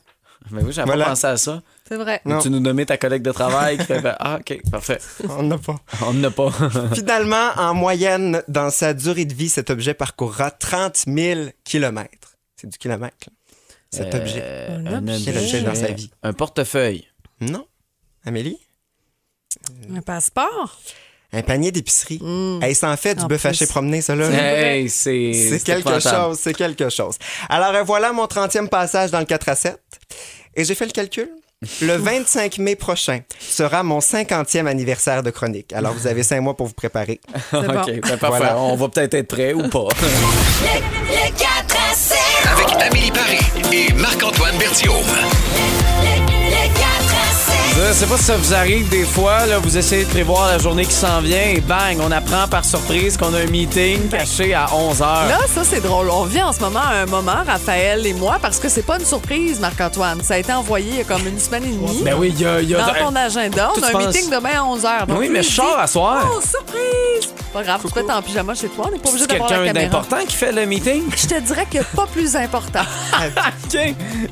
[0.51, 1.05] Mais oui, j'avais Voilà.
[1.07, 1.63] pas pensé à ça.
[1.89, 2.21] C'est vrai.
[2.25, 2.39] Non.
[2.39, 4.99] Tu nous nommais ta collègue de travail qui fait Ah, OK, parfait.
[5.29, 5.77] On n'a pas.
[6.03, 6.51] On n'a pas.
[6.95, 12.37] Finalement, en moyenne, dans sa durée de vie, cet objet parcourra 30 000 kilomètres.
[12.57, 13.33] C'est du kilomètre, là.
[13.91, 14.43] cet Euh, objet.
[14.71, 16.11] un Quel objet dans sa vie?
[16.23, 17.07] Un portefeuille.
[17.41, 17.67] Non.
[18.25, 18.59] Amélie?
[19.95, 20.79] Un passeport?
[21.35, 22.21] Un panier d'épicerie.
[22.63, 24.29] Hey, ça en fait du En bœuf haché promené, ça, là.
[24.31, 25.33] Hey, c'est.
[25.33, 27.17] C'est quelque chose, c'est quelque chose.
[27.49, 29.79] Alors, euh, voilà mon 30e passage dans le 4 à 7.
[30.57, 31.29] Et j'ai fait le calcul.
[31.81, 35.73] Le 25 mai prochain sera mon 50e anniversaire de chronique.
[35.73, 37.21] Alors, vous avez cinq mois pour vous préparer.
[37.53, 37.61] Bon.
[37.61, 38.27] OK, ben, parfait.
[38.39, 38.59] Voilà.
[38.59, 39.89] On va peut-être être prêt ou pas.
[41.09, 42.19] Le 4 à 7.
[42.53, 43.39] Avec Amélie Paris
[43.73, 44.95] et Marc-Antoine Berthiaume.
[47.77, 47.93] Le 4 à 7.
[47.93, 50.59] Je sais pas si ça vous arrive des fois, là, vous essayez de prévoir la
[50.59, 54.55] journée qui s'en vient et bang, on apprend par surprise qu'on a un meeting caché
[54.55, 55.29] à 11 h.
[55.29, 56.09] Là, ça, c'est drôle.
[56.11, 59.05] On vit en ce moment un moment, Raphaël et moi, parce que c'est pas une
[59.07, 60.23] surprise, Marc-Antoine.
[60.23, 62.03] Ça a été envoyé il y a comme une semaine et demie.
[62.05, 62.61] Ben oui, il y a.
[62.61, 65.07] y a- Dans ton agenda, on a un penses- meeting demain à 11h.
[65.19, 66.25] Oui, mais je sors à soir.
[66.37, 67.34] Oh, surprise!
[67.55, 68.87] Pas grave, tu peux être en pyjama chez toi.
[68.89, 69.91] On n'est pas obligé d'avoir la quelqu'un caméra.
[69.93, 71.05] d'important qui fait le meeting?
[71.17, 72.81] Je te dirais que pas plus important.
[73.15, 73.79] OK.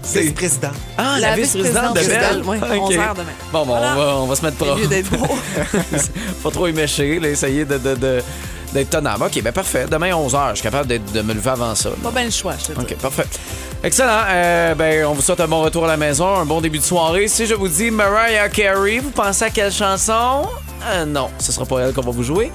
[0.03, 0.21] C'est.
[0.23, 0.71] Vice-président.
[0.99, 2.43] Ah, la, La vice-présidente de vice-présidente Belle.
[2.43, 3.27] de Belle, oui, 11 heures demain.
[3.53, 3.93] Bon, bon, Voilà.
[3.93, 4.75] on, va, on va se mettre Au pro.
[4.77, 5.27] lieu d'être beau.
[6.43, 8.23] pas trop éméché, là, essayer de, de, de-
[8.73, 9.25] d'être tenable.
[9.25, 9.87] OK, ben parfait.
[9.91, 11.91] Demain, 11h, je suis capable d'être- de me lever avant ça.
[11.91, 11.95] là.
[12.03, 12.81] Pas bien le choix, je te dis.
[12.81, 13.27] OK, parfait.
[13.85, 14.23] Excellent.
[14.29, 16.85] Euh, ben, on vous souhaite un bon retour à la maison, un bon début de
[16.85, 17.27] soirée.
[17.29, 20.47] Si je vous dis Mariah Carey, vous pensez à quelle chanson?
[20.93, 22.51] Euh, non, ce sera pas elle qu'on va vous jouer.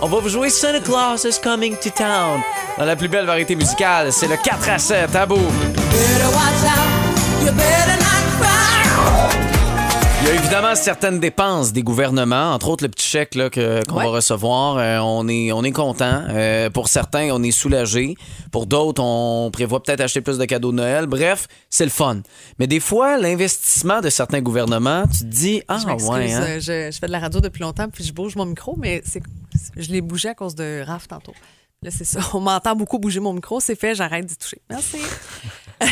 [0.00, 2.40] On va vous jouer Santa Claus is Coming to Town.
[2.78, 5.36] Dans la plus belle variété musicale, c'est le 4 à 7 à bout.
[10.30, 13.82] Il y a évidemment certaines dépenses des gouvernements, entre autres le petit chèque là, que-
[13.86, 14.04] qu'on Ouais.
[14.04, 14.76] va recevoir.
[14.76, 16.22] Euh, on est, on est content.
[16.28, 18.14] Euh, pour certains, on est soulagé.
[18.52, 21.06] Pour d'autres, on prévoit peut-être acheter plus de cadeaux de Noël.
[21.06, 22.20] Bref, c'est le fun.
[22.58, 26.32] Mais des fois, l'investissement de certains gouvernements, tu te dis ah Je ouais.
[26.34, 26.42] hein?
[26.42, 29.00] euh, je, je fais de la radio depuis longtemps, puis je bouge mon micro, mais
[29.06, 29.22] c'est,
[29.78, 31.32] je l'ai bougé à cause de Raph tantôt.
[31.82, 32.20] Là, c'est ça.
[32.34, 33.60] On m'entend beaucoup bouger mon micro.
[33.60, 34.60] C'est fait, j'arrête d'y toucher.
[34.70, 34.98] Merci.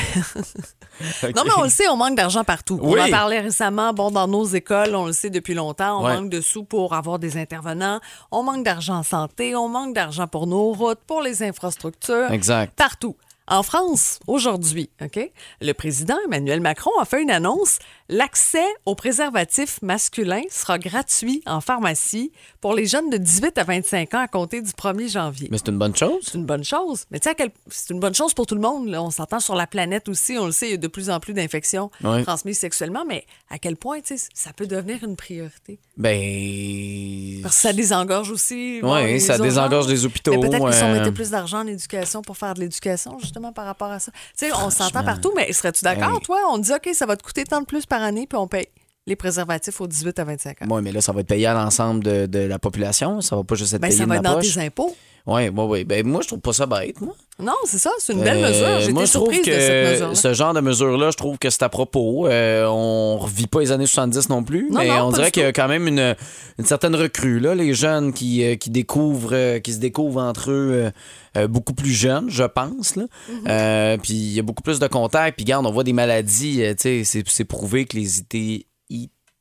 [1.34, 2.78] Non, mais on le sait, on manque d'argent partout.
[2.82, 2.98] Oui.
[2.98, 3.92] On en parlait récemment.
[3.92, 6.16] Bon, dans nos écoles, on le sait depuis longtemps, on Ouais.
[6.16, 8.00] manque de sous pour avoir des intervenants.
[8.32, 9.54] On manque d'argent en santé.
[9.54, 12.32] On manque d'argent pour nos routes, pour les infrastructures.
[12.32, 12.72] Exact.
[12.76, 13.14] Partout.
[13.46, 15.20] En France, aujourd'hui, OK,
[15.60, 17.78] le président Emmanuel Macron a fait une annonce.
[18.08, 24.14] L'accès aux préservatifs masculins sera gratuit en pharmacie pour les jeunes de 18 à 25
[24.14, 25.48] ans à compter du 1er janvier.
[25.50, 26.22] Mais c'est une bonne chose.
[26.22, 27.04] C'est une bonne chose.
[27.10, 28.88] Mais tu sais, quel- c'est une bonne chose pour tout le monde.
[28.88, 29.02] là.
[29.02, 30.36] On s'entend sur la planète aussi.
[30.38, 32.22] On le sait, il y a de plus en plus d'infections Ouais.
[32.22, 33.04] transmises sexuellement.
[33.06, 35.78] Mais à quel point, tu sais, ça peut devenir une priorité?
[35.96, 37.40] Ben.
[37.42, 38.80] Parce que ça désengorge aussi.
[38.82, 41.60] bon, les ça désengorge les hôpitaux, Mais peut-être que si on euh, mettait plus d'argent
[41.60, 44.12] en éducation pour faire de l'éducation, justement, par rapport à ça.
[44.38, 46.20] Tu sais, on s'entend partout, mais serais-tu d'accord, Hey.
[46.20, 46.38] toi?
[46.50, 48.68] On dit, OK, ça va te coûter tant de plus par année, puis on paye
[49.06, 50.66] les préservatifs aux 18 à 25 ans.
[50.70, 53.20] Oui, mais là, ça va être payé à l'ensemble de, de la population.
[53.20, 54.54] Ça va pas juste être Ben, payé ça va être dans poche.
[54.54, 54.94] tes impôts.
[55.28, 55.84] Oui, oui, oui.
[55.84, 57.14] Ben, moi, je trouve pas ça bête, moi.
[57.40, 58.80] Non, c'est ça, c'est une belle Euh, mesure.
[58.80, 61.16] J'ai moi, été je trouve surprise que de cette mesure ce genre de mesure-là, je
[61.16, 62.26] trouve que c'est à propos.
[62.28, 65.42] Euh, on revit pas les années 70 non plus, Non, mais non, on dirait qu'il
[65.42, 66.14] y a quand même une,
[66.58, 70.50] une certaine recrue, là, les jeunes qui, euh, qui découvrent, euh, qui se découvrent entre
[70.52, 70.92] eux
[71.36, 72.94] euh, beaucoup plus jeunes, je pense.
[72.96, 73.04] Là.
[73.48, 75.36] Euh, puis il y a beaucoup plus de contacts.
[75.36, 78.20] Puis regarde, on voit des maladies, c'est prouvé que les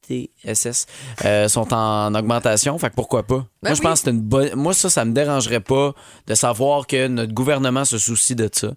[0.10, 0.86] IT, ITSS
[1.26, 2.78] euh, sont en augmentation.
[2.80, 3.46] Fait que pourquoi pas?
[3.64, 4.54] Ben moi, je pense que c'est une bonne.
[4.56, 5.94] Moi, ça, ça me dérangerait pas
[6.28, 8.70] de savoir que notre gouvernement se soucie de ça.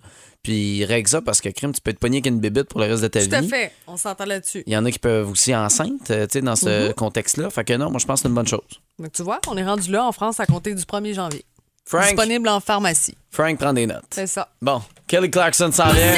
[0.42, 2.86] Puis règle ça parce que crime, tu peux te pogner avec une bébite pour le
[2.86, 3.48] reste de ta Tout à vie.
[3.48, 3.72] fait.
[3.88, 4.62] On s'entend là-dessus.
[4.66, 6.94] Il y en a qui peuvent aussi enceintes, euh, tu sais, dans ce Mhm.
[6.94, 7.50] contexte-là.
[7.50, 8.60] Fait que non, moi, je pense que c'est une bonne chose.
[9.00, 11.44] Donc, tu vois, on est rendu là en France à compter du 1er janvier.
[11.84, 13.16] Frank, Disponible en pharmacie.
[13.30, 14.04] Frank prend des notes.
[14.10, 14.48] C'est ça.
[14.62, 16.14] Bon, Kelly Clarkson s'en vient.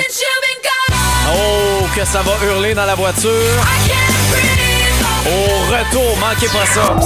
[1.33, 3.31] Oh, que ça va hurler dans la voiture.
[5.26, 5.30] Au
[5.70, 6.96] retour, manquez pas ça.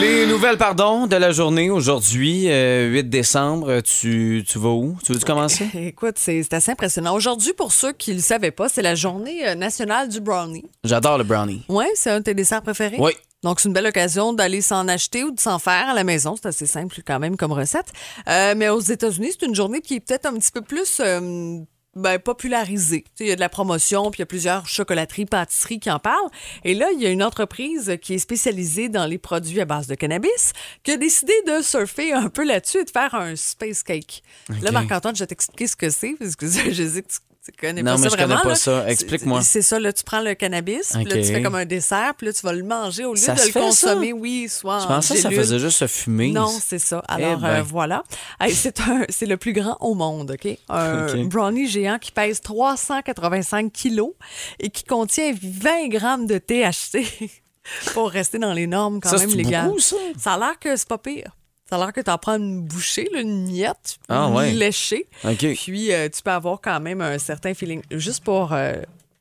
[0.00, 3.80] Les nouvelles, pardon, de la journée aujourd'hui, euh, 8 décembre.
[3.82, 4.96] Tu, tu vas où?
[5.04, 5.68] Tu veux-tu commencer?
[5.74, 7.14] Écoute, c'est assez impressionnant.
[7.14, 10.64] Aujourd'hui, pour ceux qui ne le savaient pas, c'est la journée euh, nationale du brownie.
[10.82, 11.62] J'adore le brownie.
[11.68, 12.96] Oui, c'est un de tes desserts préférés?
[12.98, 13.12] Oui.
[13.44, 16.34] Donc, c'est une belle occasion d'aller s'en acheter ou de s'en faire à la maison.
[16.34, 17.92] C'est assez simple quand même comme recette.
[18.28, 21.58] Euh, mais aux États-Unis, c'est une journée qui est peut-être un petit peu plus euh,
[21.96, 25.80] ben, sais, Il y a de la promotion, puis il y a plusieurs chocolateries, pâtisseries
[25.80, 26.30] qui en parlent.
[26.64, 29.86] Et là, il y a une entreprise qui est spécialisée dans les produits à base
[29.86, 30.52] de cannabis
[30.82, 34.22] qui a décidé de surfer un peu là-dessus et de faire un space cake.
[34.62, 34.70] Là.
[34.70, 37.82] Marc-Antoine, je vais t'expliquer ce que c'est, parce que je sais que tu, tu connais
[37.82, 38.88] Non, pas mais ça je connais pas ça.
[38.88, 39.42] Explique-moi.
[39.42, 42.26] C'est ça, là, tu prends le cannabis, puis là, tu fais comme un dessert, puis
[42.28, 44.14] là, tu vas le manger au lieu Ça de le fait, consommer, ça?
[44.16, 46.30] oui, soit Je en pensais que ça faisait juste se fumer.
[46.30, 47.02] Non, c'est ça.
[47.08, 47.48] Alors, Eh ben.
[47.48, 48.02] euh, voilà.
[48.40, 50.56] Hey, c'est le plus grand au monde, OK?
[50.68, 54.12] Un brownie géant qui pèse 385 kilos
[54.58, 57.06] et qui contient 20 grammes de THC
[57.94, 59.66] pour rester dans les normes quand Ça, même légales.
[59.66, 59.96] beaucoup, ça?
[60.18, 61.36] Ça a l'air que c'est pas pire.
[61.74, 64.52] Ça a l'air que tu en prends une bouchée, là, une miette, Ah, une ouais.
[64.52, 65.08] léchée.
[65.56, 67.82] Puis, euh, tu peux avoir quand même un certain feeling.
[67.90, 68.52] Juste pour...
[68.52, 68.74] euh,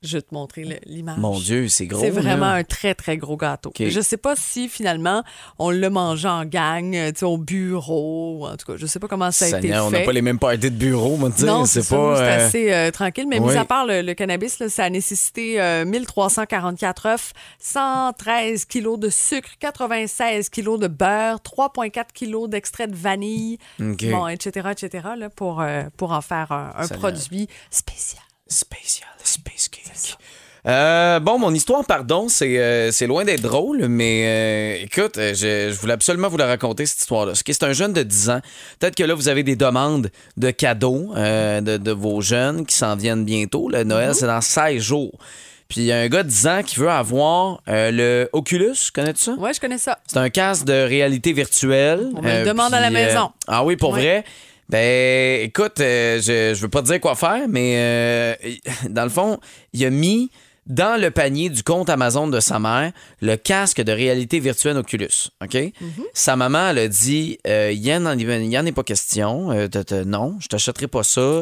[0.03, 1.17] je vais te montrer l'image.
[1.17, 1.99] Mon Dieu, c'est gros.
[2.01, 2.53] C'est vraiment là.
[2.55, 3.71] un très, très gros gâteau.
[3.79, 5.23] Je sais pas si finalement
[5.59, 8.47] on l'a mangé en gang, euh, tu sais, au bureau.
[8.47, 10.05] En tout cas, je sais pas comment ça a Seigneur, on été n'a fait.
[10.05, 11.47] pas les mêmes parties de bureau, moi, dire.
[11.47, 11.95] non, c'est pas.
[12.19, 13.27] euh, assez euh, tranquille.
[13.27, 13.51] Mais oui.
[13.51, 18.99] mis à part le, le cannabis, là, ça a nécessité euh, 1344 œufs, 113 kilos
[18.99, 25.29] de sucre, 96 kilos de beurre, 3,4 kilos d'extrait de vanille, bon, etc., etc., là,
[25.29, 25.63] pour,
[25.97, 28.21] pour en faire un, produit spécial.
[28.53, 30.17] Spécial, space cake.
[30.65, 35.69] Euh, bon, mon histoire, pardon, c'est euh, c'est loin d'être drôle, mais euh, écoute, je,
[35.69, 37.33] je voulais absolument vous la raconter, cette histoire-là.
[37.35, 38.39] C'est un jeune de 10 ans.
[38.79, 42.95] Peut-être que là, vous avez des demandes de cadeaux de, de vos jeunes qui s'en
[42.95, 43.67] viennent bientôt.
[43.69, 45.17] Le Noël, c'est dans 16 jours.
[45.67, 49.21] Puis il y a un gars de 10 ans qui veut avoir le Oculus, connais-tu
[49.21, 49.33] ça?
[49.33, 49.99] Ouais, je connais ça.
[50.07, 52.09] C'est un casque de réalité virtuelle.
[52.15, 53.31] On me le demande à la maison.
[53.47, 53.99] ah oui, pour Ouais.
[54.01, 54.25] vrai?
[54.69, 58.35] Ben, écoute, euh, je, je veux pas te dire quoi faire, mais euh,
[58.89, 59.39] dans le fond,
[59.73, 60.31] il a mis
[60.65, 65.27] dans le panier du compte Amazon de sa mère le casque de réalité virtuelle Oculus.
[65.43, 65.55] OK?
[65.55, 65.71] Mhm.
[66.13, 68.83] Sa maman, elle a dit euh, Il y en a- il y en est pas
[68.83, 69.51] question.
[69.51, 71.41] Euh, te- non, je t'achèterai pas ça.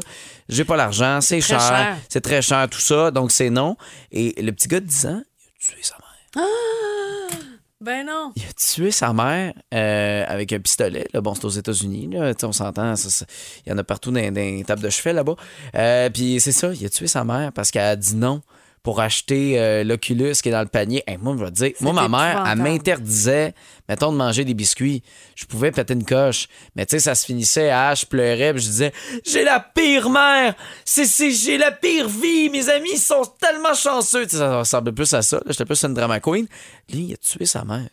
[0.49, 1.21] J'ai pas l'argent.
[1.21, 1.60] C'est cher.
[1.62, 1.97] cher.
[2.10, 3.12] C'est très cher, tout ça.
[3.12, 3.77] Donc, c'est non.
[4.12, 5.95] Et le petit gars de 10 ans, il a tué sa
[6.36, 6.47] mère.
[7.82, 8.32] Ben non.
[8.36, 11.08] Il a tué sa mère euh, avec un pistolet.
[11.15, 12.10] Bon, c'est aux États-Unis.
[12.12, 12.32] là.
[12.44, 12.94] On s'entend.
[13.65, 15.36] Il y en a partout dans, dans les tables de chevet là-bas.
[15.76, 18.41] Euh, Puis c'est ça, il a tué sa mère parce qu'elle a dit non
[18.84, 21.04] pour acheter euh, l'Oculus qui est dans le panier.
[21.20, 23.54] Moi, je vais te dire, moi, ma mère, elle m'interdisait,
[23.88, 25.04] mettons, de manger des biscuits.
[25.36, 26.48] Je pouvais péter une coche.
[26.76, 28.94] Mais tu sais, ça se finissait à je pleurais, puis je disais,
[29.26, 30.56] j'ai la pire mère!
[30.84, 32.50] C'est, c'est, j'ai la pire vie!
[32.50, 34.24] Mes amis sont tellement chanceux!
[34.24, 35.41] Tu sais, ça ressemblait plus à ça.
[35.46, 36.48] J'étais plus une drama queen.
[36.91, 37.89] Lui, il a tué sa mère.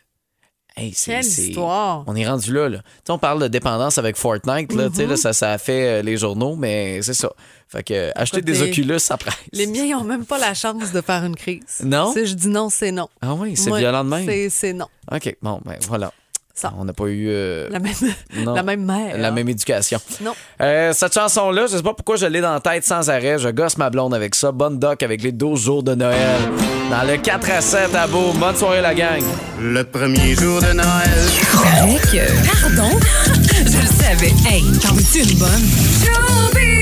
[0.78, 2.04] Hey, Quelle histoire.
[2.06, 2.68] On est rendu là.
[2.68, 2.78] là.
[3.08, 4.72] On parle de dépendance avec Fortnite.
[4.74, 5.16] Là, tu sais, là, Mhm.
[5.16, 7.32] ça, ça a fait euh, les journaux, mais c'est ça.
[7.68, 9.34] Fait que euh, acheter des Oculus, ça presse.
[9.52, 11.80] Les miens, ils n'ont même pas la chance de faire une crise.
[11.82, 12.12] Non?
[12.12, 13.08] Si je dis non, c'est non.
[13.20, 14.24] Ah oui, c'est violent de même.
[14.26, 14.86] c'est- C'est non.
[15.10, 16.12] OK, bon, ben voilà.
[16.58, 16.72] Ça.
[16.76, 17.92] On n'a pas eu euh, La même,
[18.44, 19.16] non, la même mère.
[19.16, 19.30] la hein.
[19.30, 20.00] même éducation.
[20.20, 20.32] Non.
[20.60, 23.38] Euh, cette chanson-là, je sais pas pourquoi je l'ai dans la tête sans arrêt.
[23.38, 24.50] Je gosse ma blonde avec ça.
[24.50, 26.18] Bonne doc avec les 12 jours de Noël.
[26.90, 28.32] Dans le 4 à 7 à Beau.
[28.34, 29.22] Bonne soirée, la gang.
[29.60, 31.28] Le premier jour de Noël.
[31.80, 32.26] Avec, euh,
[32.60, 32.90] pardon?
[33.54, 34.34] Je le savais.
[34.50, 36.77] Hey, t'en veux-tu une bonne?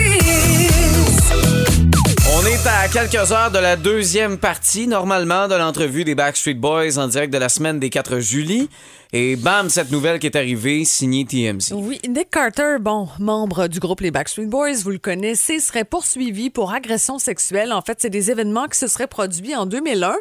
[2.68, 7.32] À quelques heures de la deuxième partie, normalement, de l'entrevue des Backstreet Boys en direct
[7.32, 8.66] de la semaine des 4 juillet.
[9.12, 11.72] Et bam, cette nouvelle qui est arrivée, signée TMZ.
[11.74, 16.50] Oui, Nick Carter, bon, membre du groupe Les Backstreet Boys, vous le connaissez, serait poursuivi
[16.50, 17.72] pour agression sexuelle.
[17.72, 20.16] En fait, c'est des événements qui se seraient produits en 2001.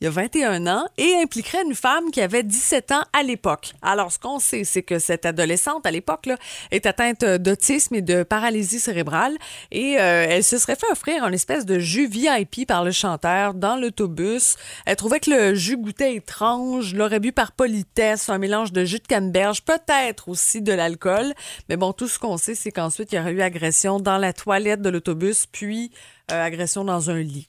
[0.00, 3.72] Il y a 21 ans et impliquerait une femme qui avait 17 ans à l'époque.
[3.82, 6.28] Alors, ce qu'on sait, c'est que cette adolescente, à l'époque,
[6.70, 9.36] est atteinte d'autisme et de paralysie cérébrale
[9.72, 13.54] et euh, elle se serait fait offrir une espèce de jus VIP par le chanteur
[13.54, 14.54] dans l'autobus.
[14.86, 19.00] Elle trouvait que le jus goûtait étrange, l'aurait bu par politesse, un mélange de jus
[19.00, 21.34] de canneberge, peut-être aussi de l'alcool.
[21.68, 24.32] Mais bon, tout ce qu'on sait, c'est qu'ensuite, il y aurait eu agression dans la
[24.32, 25.90] toilette de l'autobus, puis
[26.30, 27.48] euh, agression dans un lit.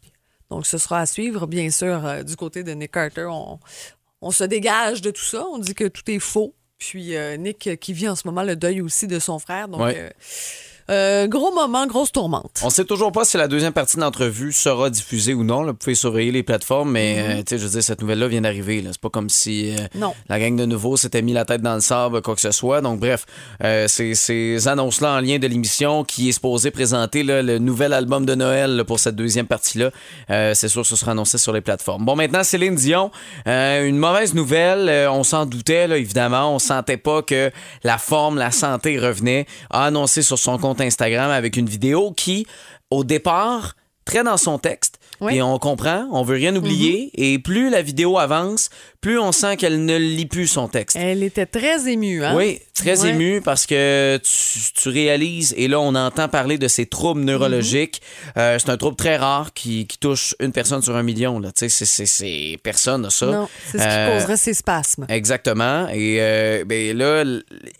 [0.49, 3.27] Donc, ce sera à suivre, bien sûr, euh, du côté de Nick Carter.
[3.29, 3.59] On,
[4.21, 5.45] on se dégage de tout ça.
[5.45, 6.53] On dit que tout est faux.
[6.77, 9.67] Puis euh, Nick, euh, qui vit en ce moment le deuil aussi de son frère.
[9.67, 9.95] Donc, Ouais.
[9.97, 10.09] euh,
[10.89, 12.61] euh, gros moment, grosse tourmente.
[12.63, 15.61] On sait toujours pas si la deuxième partie de l'entrevue sera diffusée ou non.
[15.63, 15.71] là.
[15.71, 17.53] Vous pouvez surveiller les plateformes, mais Mm-hmm.
[17.53, 18.83] euh, je veux dire, cette nouvelle-là vient d'arriver.
[18.85, 20.13] C'est pas comme si euh, Non.
[20.29, 22.81] la gang de nouveau s'était mis la tête dans le sable, quoi que ce soit.
[22.81, 23.25] Donc, bref,
[23.87, 28.25] c'est ces annonces-là en lien de l'émission qui est supposé présenter là, le nouvel album
[28.25, 29.91] de Noël là, pour cette deuxième partie-là.
[30.29, 32.05] C'est sûr que ce sera annoncé sur les plateformes.
[32.05, 33.11] Bon, maintenant, Céline Dion,
[33.45, 35.07] une mauvaise nouvelle.
[35.09, 36.53] on s'en doutait, là, évidemment.
[36.55, 37.51] On sentait pas que
[37.83, 39.45] la forme, la santé revenait.
[39.69, 42.45] A annoncé sur son compte Instagram avec une vidéo qui,
[42.89, 44.99] au départ, très dans son texte.
[45.21, 45.35] Oui.
[45.35, 47.11] Et on comprend, on veut rien oublier.
[47.13, 48.69] Et plus la vidéo avance,
[49.01, 50.97] plus on sent qu'elle ne lit plus son texte.
[50.99, 52.33] Elle était très émue, hein?
[52.35, 53.09] Oui, très Ouais.
[53.09, 58.01] ému parce que tu, tu réalises, et là, on entend parler de ces troubles neurologiques.
[58.01, 58.31] Mhm.
[58.41, 61.39] Euh, c'est un trouble très rare qui, qui touche une personne sur un million.
[61.39, 61.51] Là.
[61.53, 63.25] Tu sais, c'est- c'est- personne a ça.
[63.27, 65.05] Non, c'est ce qui Euh, causerait ces spasmes.
[65.07, 65.87] Exactement.
[65.93, 67.23] Et euh, ben là,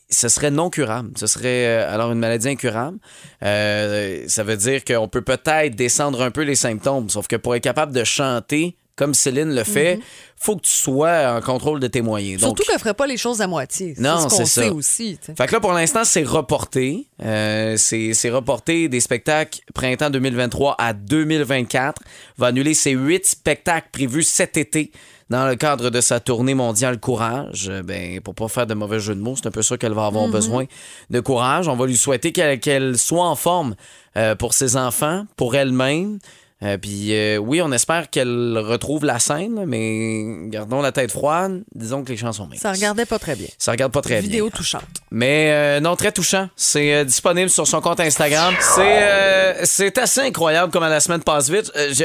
[0.10, 1.12] ce serait non curable.
[1.17, 2.97] Ce serait alors une maladie incurable.
[3.41, 7.10] Ça veut dire qu'on peut peut-être descendre un peu les symptômes.
[7.10, 9.99] Sauf que pour être capable de chanter comme Céline le fait,
[10.41, 12.41] faut que tu sois en contrôle de tes moyens.
[12.41, 12.58] Donc.
[12.58, 13.93] Surtout qu'elle ferait pas les choses à moitié.
[13.97, 14.73] Non, c'est ce qu'on c'est sait ça.
[14.73, 15.19] aussi.
[15.21, 17.08] fait que là, pour l'instant, c'est reporté.
[17.21, 22.02] Euh, c'est reporté des spectacles printemps 2023 à 2024.
[22.38, 24.91] Va annuler ses huit spectacles prévus cet été
[25.30, 27.67] dans le cadre de sa tournée mondiale Courage.
[27.69, 29.93] Euh, Ben, pour pas faire de mauvais jeu de mots, c'est un peu sûr qu'elle
[29.93, 30.65] va avoir besoin
[31.10, 31.67] de courage.
[31.67, 33.75] On va lui souhaiter qu'elle qu'elle soit en forme
[34.15, 36.19] euh, pour ses enfants, pour elle-même.
[36.62, 41.63] Euh, Puis euh, oui, on espère qu'elle retrouve la scène, mais gardons la tête froide.
[41.74, 42.60] Disons que les chansons minces.
[42.60, 43.48] Ça regardait pas très bien.
[43.58, 44.22] Ça regarde pas très bien.
[44.24, 44.84] Vidéo touchante.
[45.10, 46.50] Mais euh, non, très touchant.
[46.58, 48.54] C'est euh, disponible sur son compte Instagram.
[48.60, 51.72] C'est euh, c'est assez incroyable comment la semaine passe vite.
[51.76, 52.04] Je-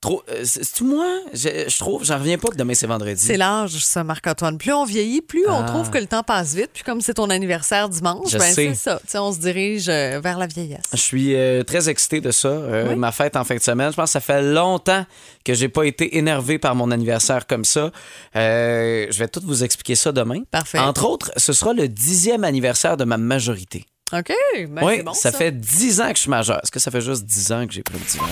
[0.00, 1.06] trop, euh, c'est moi?
[1.34, 3.20] Je, je trouve, j'en reviens pas que demain c'est vendredi.
[3.22, 4.56] C'est l'âge, ça, Marc-Antoine.
[4.58, 5.64] Plus on vieillit, plus on Ah.
[5.64, 6.70] trouve que le temps passe vite.
[6.72, 9.00] Puis comme c'est ton anniversaire dimanche, ben c'est ça.
[9.14, 10.82] On se dirige euh, vers la vieillesse.
[10.92, 12.48] Je suis euh, très excité de ça.
[12.48, 12.96] Euh, Oui.
[12.96, 13.90] Ma fête en fin de semaine.
[13.90, 15.04] Je pense que ça fait longtemps
[15.44, 17.90] que j'ai pas été énervé par mon anniversaire comme ça.
[18.34, 20.42] Je vais tout vous expliquer ça demain.
[20.50, 20.78] Parfait.
[20.78, 23.84] Entre autres, ce sera le dixième anniversaire de ma majorité.
[24.12, 24.32] OK?
[24.68, 26.58] Ben, oui, bon, ça, fait dix ans que je suis majeur.
[26.62, 28.28] Est-ce que ça fait juste dix ans que j'ai pris le dimanche?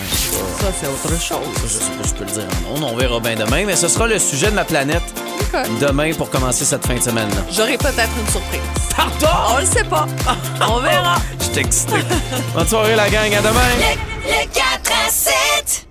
[0.59, 1.47] Ça, c'est autre chose.
[1.61, 3.87] Je sais pas si je peux le dire en on verra bien demain, mais ce
[3.87, 5.03] sera le sujet de ma planète
[5.53, 5.79] OK.
[5.79, 7.41] demain pour commencer cette fin de semaine-là.
[7.51, 8.61] J'aurai peut-être une surprise.
[8.95, 9.55] Pardon!
[9.55, 10.07] On le sait pas.
[10.67, 11.17] On verra.
[11.39, 11.95] Je suis excité.
[12.55, 13.31] Bonne soirée, la gang.
[13.33, 13.95] À demain!
[14.25, 15.86] Le 4 à 7.